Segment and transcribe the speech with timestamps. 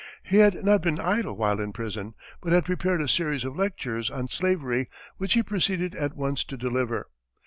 [0.23, 4.09] He had not been idle while in prison, but had prepared a series of lectures
[4.09, 7.05] on slavery, which he proceeded at once to deliver.